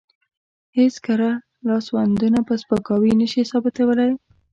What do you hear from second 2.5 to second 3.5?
سپکاوي نشي